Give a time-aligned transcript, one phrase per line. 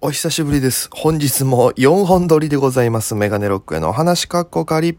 [0.00, 0.88] お久しぶりです。
[0.92, 3.16] 本日も4本撮りでございます。
[3.16, 4.96] メガネロックへのお話かっこかり。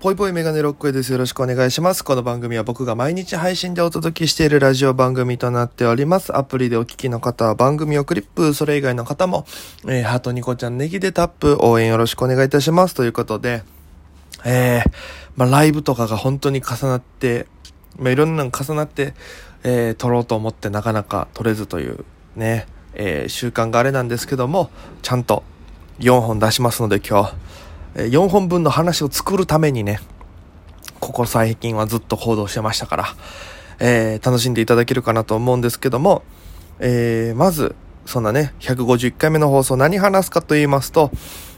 [0.00, 1.12] ぽいぽいメガネロックへです。
[1.12, 2.02] よろしくお願いします。
[2.02, 6.36] この番組は僕が毎日配信でお届けしているラジオ番組となっております。
[6.36, 9.46] アプリでお聞きの方は番組をクリップ、それ以外の方も、
[9.86, 12.94] えー、ハートニコちゃんネギでタップ、応援よろしくお願いいたします。
[12.94, 13.62] ということで、
[14.44, 14.90] えー、
[15.36, 17.46] まあ、ライブとかが本当に重なって、
[17.98, 19.14] まあ、いろんなの重なって、
[19.62, 22.04] えー撮ろうと思ってなかなか撮れずという
[22.36, 24.70] ね、えー習慣があれなんですけども、
[25.02, 25.42] ちゃんと
[26.00, 27.34] 4本出しますので今日、
[27.94, 30.00] えー4本分の話を作るためにね、
[31.00, 33.04] ここ最近はずっと行動してましたから、
[33.78, 36.22] えー楽しんでいただけるかなと思うんですけども、
[36.80, 37.74] えーまず、
[38.06, 41.10] そんなね、151回目の放送何話すかと言いますと、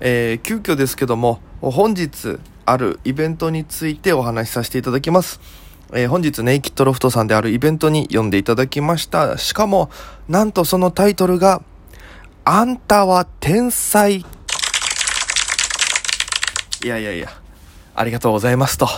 [0.00, 5.40] えー急遽ですけども、本日あるイベントについてお話しさせていただきます。
[5.92, 9.36] えー本日ネイキッドロフトさんであるイベントに呼んでいただきました。
[9.38, 9.90] しかも、
[10.28, 11.62] なんとそのタイトルが、
[12.44, 14.18] あんたは天才。
[14.18, 14.24] い
[16.86, 17.28] やいやいや、
[17.94, 18.88] ありがとうございますと。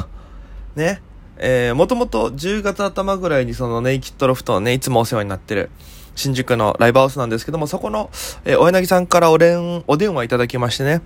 [0.77, 1.03] ね。
[1.39, 5.71] えー、もともと10月頭ぐらいにそのネイキッドロフトのね、いつもお世話になってる
[6.15, 8.11] 新宿のライブハウスなんですけども、そこの、
[8.45, 11.01] えー、お柳さんからお連、お電話いただきましてね、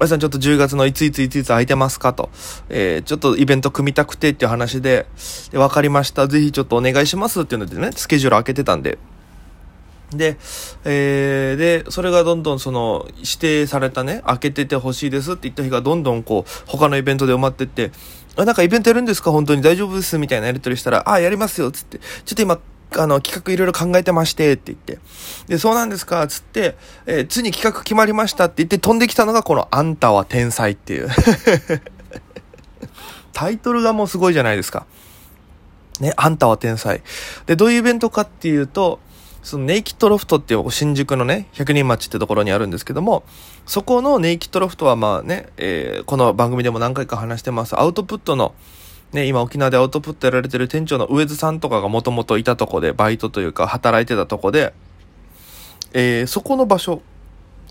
[0.00, 2.12] おやさんちょっと10月のいついついついつ空いてますか？
[2.12, 2.30] と、
[2.68, 5.06] えー、ちょっとイベント組みたくてっていう話で、
[5.50, 6.26] で、わかりました。
[6.26, 8.98] ぜひちょっとお願いしますっていうのでね、スケジュール開けてたんで、
[10.10, 10.36] で、
[10.84, 17.90] えー、で、それがどんどんその、指定されたね、開けててほしいですって言った日がどんどんこう、他のイベントで埋まってって、
[18.36, 19.30] あ、なんかイベントやるんですか？
[19.30, 19.62] 本当に。
[19.62, 20.18] 大丈夫です？
[20.18, 22.58] みたいなやり取りしたら、あ、やりますよっつって、ちょっと今、
[23.00, 24.98] あの、企画いろいろ考えてまして、って言って。
[25.48, 31.08] で、そうなんですかつって、えーついに企画決まりましたって言って飛んできたのがこの、あんたは天才っていう。
[33.32, 34.86] タイトルがもうすごいじゃないですか。
[36.00, 37.02] ね、あんたは天才。
[37.46, 39.00] で、どういうイベントかっていうと、
[39.44, 43.24] そのネイキッドロフトっていう新宿のね、百人町ってところにあるんですけども、
[43.66, 48.54] そこのネイキッドロフトはまあね、えーこの番組でも何回か話してます、アウトプットの、
[49.14, 54.74] ね、今沖縄でアウトプットやられてる店長の上津さんとかがもともといたとこで、バイトというか働いてたとこで、
[55.92, 57.00] えーそこの場所、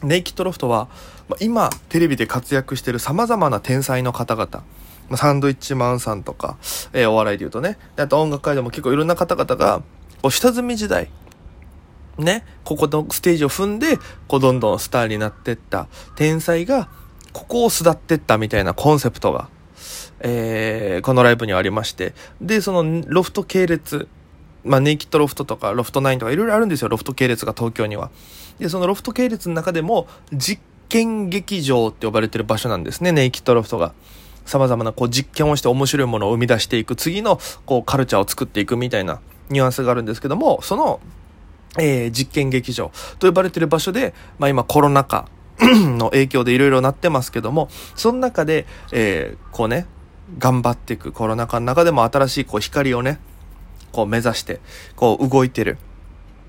[0.03, 0.87] ネイキッドロフトは、
[1.27, 4.63] まあ、今テレビで活躍してる様々な天才の方々、
[5.09, 6.57] まあサンドイッチマンさんとか、
[6.93, 9.83] えーお笑いで言うとね、あと音楽界でも結構いろんな方々が、
[10.21, 11.09] こう下積み時代、
[12.17, 13.97] ね、ここのステージを踏んで、
[14.29, 16.87] こうどんどんスターになってった天才が、
[17.33, 19.49] ここを巣立ってったみたいなコンセプトが、
[20.19, 24.07] えーこのライブにはありまして、で、そのロフト系列、
[24.63, 28.11] まあ、ネイキッドロフトとか、ロフトナインとかいろいろあるんですよ、ロフト系列が東京には。
[28.59, 33.93] で、そのロフト系列の中でも、実験劇場って呼ばれてる場所なんですね、ネイキッドロフトが。
[34.45, 40.99] 様々なこう実験をして面白いものを生み出していく、次のこうカルチャーを作っていくみたいなニュアンスがあるんですけども、その、
[41.79, 45.27] えー実験劇場と呼ばれてる場所で、まあ今コロナ禍
[45.97, 49.85] の影響でいろいろなってますけども、その中で、えーこうね、
[50.39, 53.19] 頑張っていくコロナ禍の中でも新しいこう光をね、
[53.91, 54.59] こう目指して、
[54.95, 55.77] こう動いてる、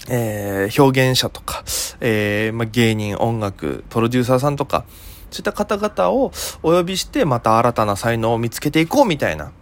[0.08, 1.64] えー表現者とか、
[2.00, 4.84] えーまあ、芸人、音楽、プロデューサーさんとか、
[5.30, 6.32] そういった方々を
[6.62, 9.52] お呼びして、また新たな才能を見つけていこうみたいな、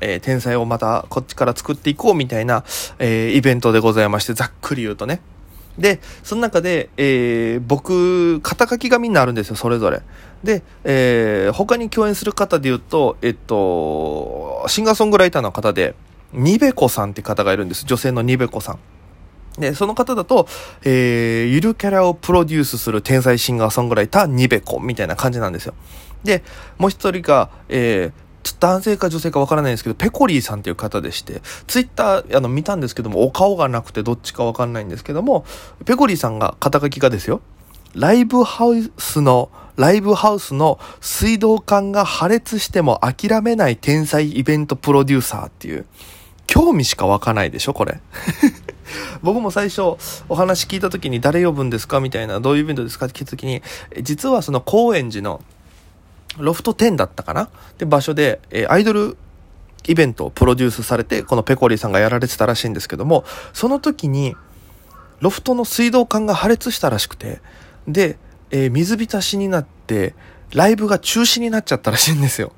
[0.00, 2.64] えー天才をまたこっちから作っていこうみたいな、
[2.98, 5.20] えイベントでございまして、ざっくり言うとね。
[5.78, 10.02] で、その中で、えー僕、肩書きがみんなあるんですよ、それぞれ。
[10.44, 15.94] で、えー他に共演する方で言うと、えっと、シンガーソングライターの方で、
[16.32, 17.84] ニベコさんって方がいるんです。
[17.84, 18.78] 女性のニベコさん。
[19.58, 20.46] で、その方だと、
[20.82, 25.74] えー、ゆるキャラをプロデュースする天才シンガーソングライター、ニベコみたいな感じなんですよ。
[26.24, 26.42] で、
[26.78, 35.44] もう一人が、えー、ちょっと男性か女性かわからないんですけど、ペコリーさんっていう方でして、ツイッター、あの、見たんですけども、お顔がなくてどっちかわかんないんですけども、
[35.84, 37.40] ペコリーさんが肩書きがですよ、
[37.94, 45.86] ライブハウスの、ライブハウスの水道管が破裂しても諦めない天才イベントプロデューサーっていう、
[46.46, 48.00] 興味しか湧かないでしょ、これ。
[49.22, 49.82] 僕も最初
[50.28, 52.00] お話聞いた時に誰呼ぶんですか？
[52.00, 53.06] みたいな、どういうイベントですか？
[53.06, 53.62] って聞いた時に、
[54.02, 55.40] 実はその高円寺の
[56.38, 57.44] ロフト10だったかな？
[57.44, 59.16] って場所で、えーアイドル
[59.84, 64.36] イベントをプロデュースされて、このペコリーさんがやられてたらしいんですけども、その時に、
[65.20, 67.40] ロフトの水道管が破裂したらしくて、
[67.88, 68.16] で、
[68.50, 70.14] えー水浸しになって、
[70.54, 72.52] ライブが中止になっちゃったらしいんですよ。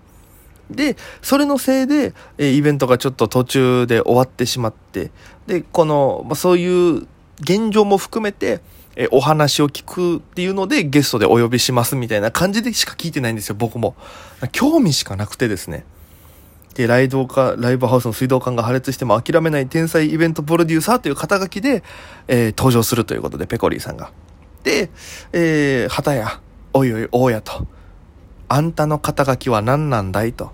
[0.71, 5.11] で、それのせいで、えーイベントがちょっと途中で終わってしまって、
[5.47, 7.06] で、この、まあ、そういう
[7.41, 8.61] 現状も含めて、
[8.96, 13.96] えお話を聞くっていうのでゲストでお呼びしますみたいな感じでしか聞いてないんですよ、僕も。
[14.52, 15.85] 興味しかなくてですね。
[16.75, 21.85] で、ライドか、ライブハウスの水道管が破裂しても諦めない天才イベントプロデューサーという肩書きで、
[22.26, 24.11] えー、登場するということで、ペコリーさんが。
[24.64, 24.91] で、
[25.32, 26.40] えー、旗や、
[26.73, 27.69] おいおい、大家と。
[28.49, 30.50] あんたの肩書きは何なんだいと。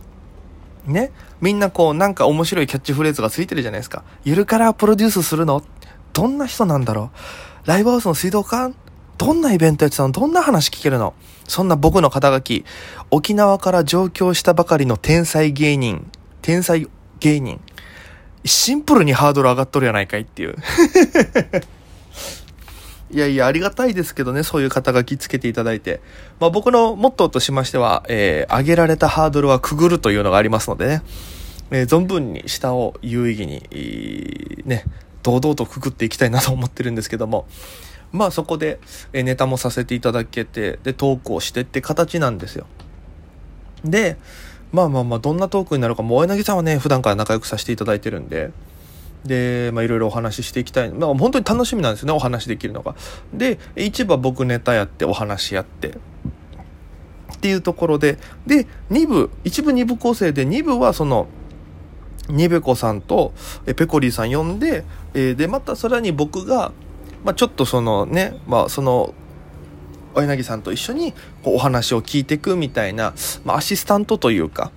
[0.86, 1.10] ね。
[1.40, 4.04] みんなこう、なんか面白いキャッチフレーズがついてるじゃないですか。
[4.24, 5.62] ゆるからプロデュースするの？
[6.12, 7.16] どんな人なんだろう？
[7.64, 8.74] ライブハウスの水道管？
[9.18, 10.10] どんなイベントやってたの？
[10.12, 11.14] どんな話聞けるの？
[11.46, 12.64] そんな僕の肩書き、
[13.10, 16.10] 沖縄から上京したばかりの天才芸人、
[16.42, 17.60] 天才芸人。
[18.44, 20.56] シンプルにハードル上がっとるやないかいっていう。
[23.12, 26.00] いやいや、ありがたいですけどね、そういう肩書きつけていただいて。
[26.38, 31.02] まあ僕のモットーとしましては、えー、上げられたハードルはくぐるというのがありますのでね、
[31.72, 34.84] えー、存分に下を有意義に、ね、
[35.22, 37.46] 堂々とくぐっていきたいなと思ってるんですけども、
[38.12, 38.80] まあそこで
[39.12, 42.66] ネタもさせていただけて、で、トークをしてって形なんですよ。
[43.84, 44.16] で、
[44.72, 48.50] まあまあまあ、どんなトークになるか、もう、柳さんはね、普段から仲良くさせていただいてるんで、
[49.24, 50.90] で、まあいろいろお話ししていきたい。
[50.90, 52.94] まあ本当に楽しみなんですよね、お話できるのが。
[53.34, 55.92] で、一部は僕ネタやってお話やって、っ
[57.40, 61.26] ていうところで、で、2部、一部2部構成で、2部はその、
[62.32, 63.32] ニベコさんと
[63.76, 64.84] ペコリーさん呼んで、
[65.14, 66.72] えー、で、またさらに僕が、
[67.24, 69.14] まあ、ちょっとそのね、まあ、その、
[70.14, 71.12] お柳さんと一緒に
[71.44, 74.72] こうお話を聞いていくみたいな、まあ、アシスタントというか、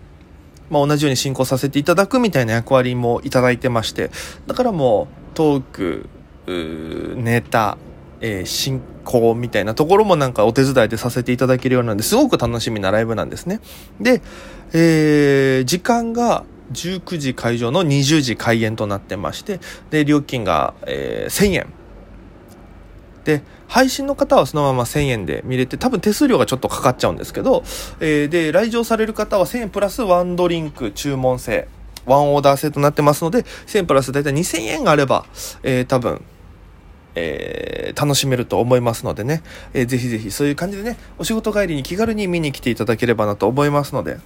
[0.70, 4.12] まあ、同じように進行させていただくみたいな役割もいただいてまして、
[4.48, 6.10] だからもう、トーク、
[7.18, 7.78] ネタ、
[8.22, 13.60] えー、進行みたいなところもなんかお手伝いでさせていただけるようなんで、すごく楽しみなライブなんですね。
[14.00, 14.22] で、
[14.74, 19.60] えー、時間が19時会場の20時開演となってまして、
[19.90, 21.68] で、料金が、えー、1000円。
[23.24, 27.64] で、配信の方はそのまま1000円で見れて、多分手数料がちょっとかかっちゃうんですけど、
[28.00, 31.68] えー、で、来場される方は1000円プラスワンドリンク注文制、
[32.06, 35.26] ワンオーダー制となってますので、1000円プラスだいたい2000円があれば、
[35.64, 36.22] えー、多分、
[37.16, 39.44] えー、楽しめると思いますのでね、
[39.74, 44.18] えー、ぜひぜひそういう感じでね、お仕事帰りに気軽に見に来ていただければなと思いますので、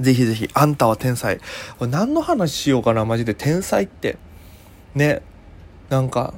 [0.00, 1.38] ぜひぜひ、あんたは天才。
[1.78, 3.34] これ何の話しようかな、マジで。
[3.34, 4.18] 天才って。
[4.94, 5.22] ね。
[5.88, 6.34] なんか、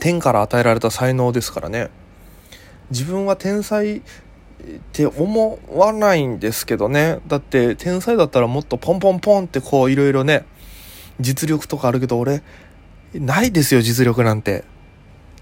[0.00, 1.90] 天から与えられた才能ですからね。
[2.90, 4.02] 自分は天才っ
[4.92, 7.20] て思わないんですけどね。
[7.26, 10.44] だって天才だったらもっとポンポンポンってこういろいろね、
[11.20, 12.42] 実力とかあるけど俺、
[13.14, 14.64] ないですよ、実力なんて。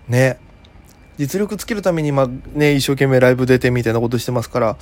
[0.08, 0.38] ね。
[1.18, 4.76] 実力つけるために、まあね、一生懸命ライブ出てみたいなことしてますから、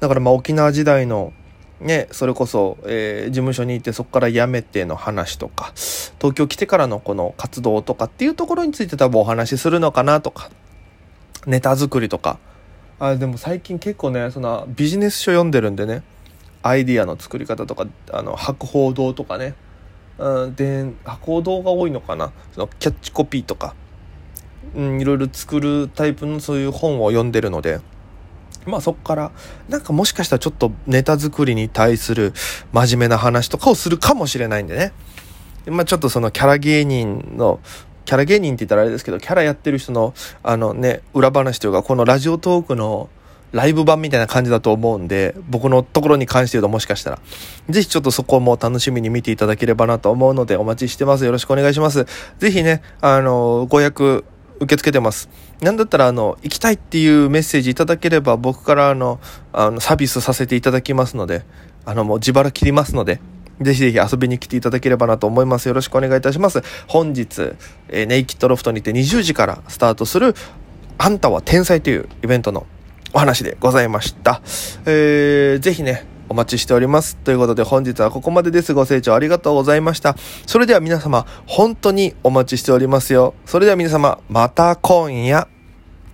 [0.00, 1.32] だからまあ沖縄時代の、
[1.80, 5.72] ね、それこそ、えー、事務所に行ってそこから辞めての話とか、
[6.18, 10.50] 東京来てからのこの活動とかっていうところについて多分お話しするのかなとか、
[11.46, 12.38] ネタ作りとか。
[12.98, 16.02] あ、でも最近結構ね、そのビジネス書読んでるんでね、
[16.62, 19.54] アイディアの作り方とか、あの、博報堂とかね、
[20.18, 23.74] うん、で、博報堂が多いのかな、そのキャッチコピーとか、
[24.74, 27.80] うん、いろいろ作るタイプのそういう本を読んでるので、
[28.66, 29.32] まあそこから、
[29.68, 32.32] なんかもしかしたらちょっとネタ作りに対する
[32.72, 34.92] 真面目な話とかをするかもしれないんでね。
[35.66, 37.60] まあちょっとそのキャラ芸人の、
[38.04, 43.08] キャラ芸人って言ったらあれですけど、キャラやってる人の、あのね、裏話というか、このラジオトークの
[43.52, 47.18] ライブ版みたいな感じだと思うんで、僕のところに関して言うともしかしたら、
[47.68, 51.24] ぜひちょっとそこも楽しみに見ていただければなと思うのでお待ちしてます。
[51.24, 52.06] よろしくお願いします。
[52.38, 54.24] ぜひね、あの、ご役、
[54.60, 55.28] 受け付けてます。
[55.62, 59.18] なんだったら、あの、行きたいっていうメッセージいただければ、僕からあの、
[59.52, 61.44] あの、サービスさせていただきますので、
[61.86, 63.20] あの、もう自腹切りますので、
[63.60, 65.66] ぜひぜひ遊びに来ていただければなと思います。
[65.66, 66.62] よろしくお願いいたします。
[66.86, 67.52] 本日、
[67.88, 70.34] えー、ネイキッドロフトにて20時からスタートする、
[70.98, 72.66] あんたは天才というイベントの
[73.12, 74.42] お話でございました。
[74.86, 77.16] えー、ぜひね、お待ちしております。
[77.16, 78.72] ということで本日はここまでです。
[78.72, 80.16] ご清聴ありがとうございました。
[80.46, 83.34] それでは皆様、本当にお待ちしておりますよ。
[83.44, 85.59] それでは皆様、また今夜。